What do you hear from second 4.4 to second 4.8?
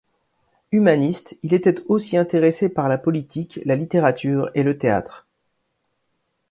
et le